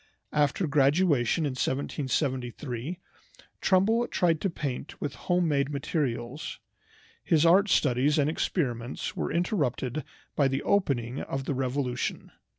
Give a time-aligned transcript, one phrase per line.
[0.33, 2.97] After graduation in 1773
[3.61, 6.57] Trumbull tried to paint with home made materials.
[7.23, 10.03] His art studies and experiments were interrupted
[10.35, 12.31] by the opening of the Revolution.